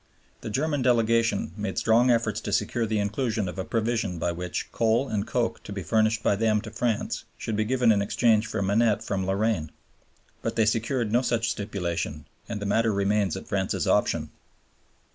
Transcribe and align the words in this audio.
The 0.41 0.49
German 0.49 0.81
Delegation 0.81 1.51
made 1.55 1.77
strong 1.77 2.09
efforts 2.09 2.41
to 2.41 2.51
secure 2.51 2.87
the 2.87 2.97
inclusion 2.97 3.47
of 3.47 3.59
a 3.59 3.63
provision 3.63 4.17
by 4.17 4.31
which 4.31 4.71
coal 4.71 5.07
and 5.07 5.27
coke 5.27 5.61
to 5.61 5.71
be 5.71 5.83
furnished 5.83 6.23
by 6.23 6.35
them 6.35 6.59
to 6.61 6.71
France 6.71 7.23
should 7.37 7.55
be 7.55 7.65
given 7.65 7.91
in 7.91 8.01
exchange 8.01 8.47
for 8.47 8.63
minette 8.63 9.03
from 9.03 9.27
Lorraine. 9.27 9.69
But 10.41 10.55
they 10.55 10.65
secured 10.65 11.11
no 11.11 11.21
such 11.21 11.51
stipulation, 11.51 12.25
and 12.49 12.59
the 12.59 12.65
matter 12.65 12.91
remains 12.91 13.37
at 13.37 13.47
France's 13.47 13.85
option. 13.87 14.31